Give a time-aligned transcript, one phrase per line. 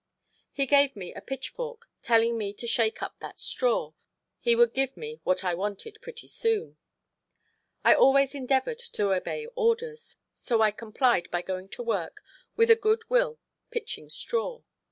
[0.51, 3.93] He gave me a pitchfork, telling me to shake up that straw,
[4.39, 6.77] he would give me what I wanted pretty soon.
[7.83, 12.23] I always endeavored to obey orders, so I complied by going to work
[12.55, 13.37] with a good will
[13.69, 14.63] pitching straw.